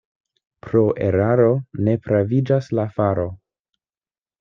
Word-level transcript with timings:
Pro 0.67 0.81
eraro 1.09 1.51
ne 1.89 1.95
praviĝas 2.09 2.75
la 2.77 2.91
faro. 2.99 3.33